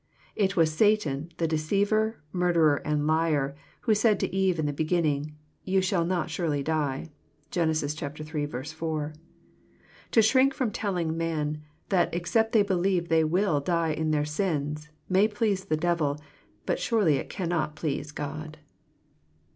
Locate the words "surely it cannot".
16.79-17.75